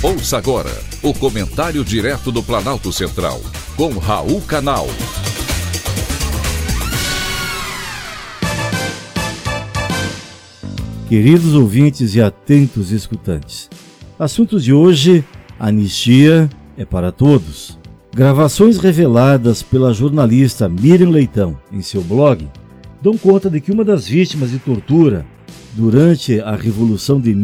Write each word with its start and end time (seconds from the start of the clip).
Ouça 0.00 0.38
agora 0.38 0.70
o 1.02 1.12
comentário 1.12 1.84
direto 1.84 2.30
do 2.30 2.40
Planalto 2.40 2.92
Central, 2.92 3.40
com 3.74 3.88
Raul 3.98 4.40
Canal. 4.42 4.86
Queridos 11.08 11.52
ouvintes 11.52 12.14
e 12.14 12.22
atentos 12.22 12.92
escutantes, 12.92 13.68
assuntos 14.16 14.62
de 14.62 14.72
hoje: 14.72 15.24
anistia 15.58 16.48
é 16.76 16.84
para 16.84 17.10
todos. 17.10 17.76
Gravações 18.14 18.78
reveladas 18.78 19.64
pela 19.64 19.92
jornalista 19.92 20.68
Miriam 20.68 21.10
Leitão 21.10 21.58
em 21.72 21.82
seu 21.82 22.02
blog 22.02 22.48
dão 23.02 23.18
conta 23.18 23.50
de 23.50 23.60
que 23.60 23.72
uma 23.72 23.84
das 23.84 24.06
vítimas 24.06 24.52
de 24.52 24.60
tortura 24.60 25.26
durante 25.74 26.40
a 26.40 26.54
Revolução 26.54 27.20
de 27.20 27.34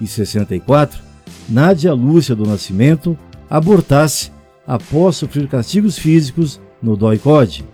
1964, 0.00 1.00
Nádia 1.48 1.92
Lúcia 1.92 2.34
do 2.34 2.46
Nascimento 2.46 3.16
abortasse 3.48 4.32
após 4.66 5.16
sofrer 5.16 5.48
castigos 5.48 5.98
físicos 5.98 6.60
no 6.82 6.96
DOI-CODE. 6.96 7.64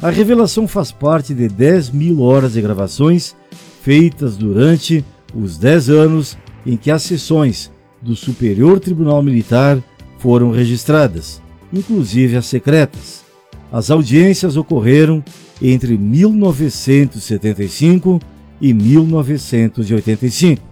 A 0.00 0.10
revelação 0.10 0.66
faz 0.66 0.90
parte 0.90 1.34
de 1.34 1.48
10 1.48 1.90
mil 1.90 2.22
horas 2.22 2.54
de 2.54 2.62
gravações 2.62 3.36
feitas 3.82 4.36
durante 4.36 5.04
os 5.34 5.58
10 5.58 5.90
anos 5.90 6.38
em 6.66 6.76
que 6.76 6.90
as 6.90 7.02
sessões 7.02 7.70
do 8.00 8.16
Superior 8.16 8.80
Tribunal 8.80 9.22
Militar 9.22 9.78
foram 10.18 10.50
registradas, 10.50 11.40
inclusive 11.72 12.36
as 12.36 12.46
secretas. 12.46 13.22
As 13.70 13.88
audiências 13.90 14.56
ocorreram 14.56 15.22
entre 15.60 15.96
1975 15.96 18.18
e 18.60 18.74
1985. 18.74 20.71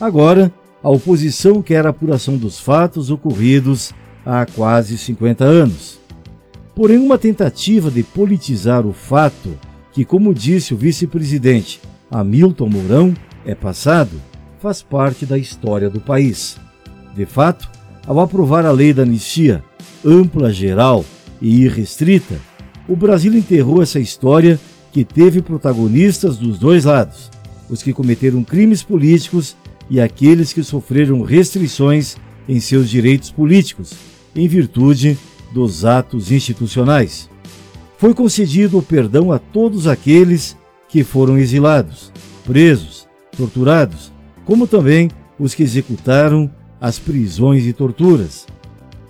Agora, 0.00 0.52
a 0.82 0.90
oposição 0.90 1.62
quer 1.62 1.86
a 1.86 1.90
apuração 1.90 2.36
dos 2.36 2.58
fatos 2.58 3.10
ocorridos 3.10 3.92
há 4.24 4.44
quase 4.44 4.98
50 4.98 5.44
anos. 5.44 6.00
Porém, 6.74 6.98
uma 6.98 7.16
tentativa 7.16 7.90
de 7.90 8.02
politizar 8.02 8.84
o 8.86 8.92
fato, 8.92 9.56
que, 9.92 10.04
como 10.04 10.34
disse 10.34 10.74
o 10.74 10.76
vice-presidente 10.76 11.80
Hamilton 12.10 12.68
Mourão, 12.68 13.14
é 13.46 13.54
passado, 13.54 14.20
faz 14.60 14.82
parte 14.82 15.24
da 15.24 15.38
história 15.38 15.88
do 15.88 16.00
país. 16.00 16.56
De 17.14 17.24
fato, 17.24 17.70
ao 18.06 18.18
aprovar 18.18 18.66
a 18.66 18.72
lei 18.72 18.92
da 18.92 19.02
anistia 19.02 19.62
ampla, 20.04 20.52
geral 20.52 21.04
e 21.40 21.62
irrestrita, 21.62 22.34
o 22.88 22.96
Brasil 22.96 23.34
enterrou 23.34 23.82
essa 23.82 24.00
história 24.00 24.58
que 24.92 25.04
teve 25.04 25.40
protagonistas 25.40 26.36
dos 26.36 26.58
dois 26.58 26.84
lados, 26.84 27.30
os 27.70 27.82
que 27.82 27.92
cometeram 27.92 28.44
crimes 28.44 28.82
políticos 28.82 29.56
e 29.88 30.00
aqueles 30.00 30.52
que 30.52 30.62
sofreram 30.62 31.22
restrições 31.22 32.16
em 32.48 32.60
seus 32.60 32.88
direitos 32.88 33.30
políticos, 33.30 33.92
em 34.34 34.46
virtude 34.48 35.18
dos 35.52 35.84
atos 35.84 36.32
institucionais. 36.32 37.28
Foi 37.98 38.12
concedido 38.12 38.78
o 38.78 38.82
perdão 38.82 39.32
a 39.32 39.38
todos 39.38 39.86
aqueles 39.86 40.56
que 40.88 41.04
foram 41.04 41.38
exilados, 41.38 42.12
presos, 42.44 43.08
torturados, 43.36 44.12
como 44.44 44.66
também 44.66 45.10
os 45.38 45.54
que 45.54 45.62
executaram 45.62 46.50
as 46.80 46.98
prisões 46.98 47.66
e 47.66 47.72
torturas. 47.72 48.46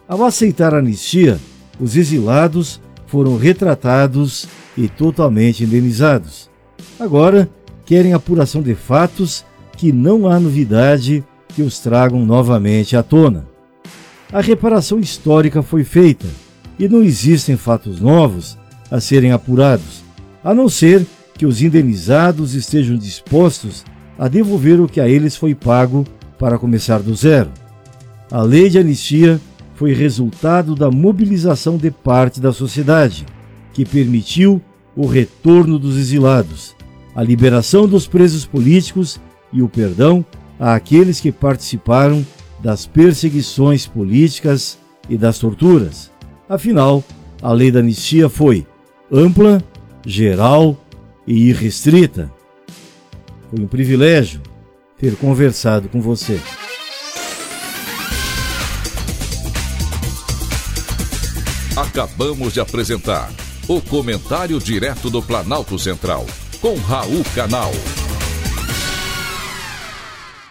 Ao 0.07 0.23
aceitar 0.25 0.75
a 0.75 0.79
anistia, 0.79 1.41
os 1.81 1.97
exilados 1.97 2.81
foram 3.07 3.37
retratados 3.37 4.47
e 4.77 4.89
totalmente 4.89 5.65
indenizados. 5.65 6.51
Agora, 6.99 7.49
querem 7.85 8.13
apuração 8.13 8.63
de 8.63 8.75
fatos 8.75 9.45
que 9.85 9.93
não 9.93 10.27
há 10.27 10.41
novidade 10.41 11.23
que 11.49 11.61
os 11.61 11.79
tragam 11.79 12.25
novamente 12.25 12.97
à 12.97 13.03
tona. 13.03 13.47
A 14.33 14.41
reparação 14.41 14.99
histórica 14.99 15.63
foi 15.63 15.85
feita 15.85 16.27
e 16.79 16.89
não 16.89 17.03
existem 17.03 17.55
fatos 17.55 18.01
novos 18.01 18.57
a 18.91 18.99
serem 18.99 19.31
apurados, 19.31 20.03
a 20.43 20.55
não 20.55 20.71
ser 20.71 21.05
que 21.35 21.45
os 21.45 21.61
indenizados 21.61 22.55
estejam 22.55 22.97
dispostos 22.97 23.85
a 24.19 24.27
devolver 24.27 24.81
o 24.81 24.89
que 24.89 25.03
a 25.03 25.07
eles 25.07 25.37
foi 25.37 25.55
pago 25.55 26.07
para 26.39 26.59
começar 26.59 27.01
do 27.01 27.15
zero. 27.15 27.51
A 28.31 28.41
lei 28.41 28.71
de 28.71 28.79
anistia 28.79 29.39
foi 29.75 29.93
resultado 29.93 30.75
da 30.75 30.91
mobilização 30.91 31.77
de 31.77 31.91
parte 31.91 32.41
da 32.41 32.55
sociedade, 32.55 33.27
que 33.75 33.85
permitiu 33.85 34.63
o 34.97 35.05
retorno 35.05 35.79
dos 35.79 35.99
exilados, 35.99 36.75
a 37.15 37.23
liberação 37.23 37.87
dos 37.87 38.07
presos 38.07 38.47
políticos 38.47 39.21
e 39.55 39.63
o 39.63 39.69
perdão 39.69 40.25
àqueles 40.59 41.21
que 41.21 41.33
participaram 41.33 42.27
das 42.63 42.87
perseguições 42.87 43.87
políticas 43.87 44.79
e 45.09 45.17
das 45.17 45.39
torturas. 45.39 46.11
Afinal, 46.49 47.03
a 47.41 47.53
lei 47.53 47.71
da 47.71 47.79
anistia 47.79 48.29
foi 48.29 48.67
ampla, 49.11 49.63
geral 50.05 50.77
e 51.27 51.49
irrestrita. 51.49 52.31
Foi 53.51 53.65
um 53.65 53.69
privilégio 53.69 54.41
ter 54.99 55.17
conversado 55.17 55.89
com 55.89 56.01
você. 56.01 56.41
Acabamos 61.77 62.53
de 62.53 62.61
apresentar 62.61 63.33
o 63.67 63.81
Comentário 63.81 64.59
Direto 64.59 65.11
do 65.11 65.23
Planalto 65.23 65.79
Central, 65.79 66.27
com 66.61 66.77
Raul 66.77 67.25
Canal. 67.35 67.73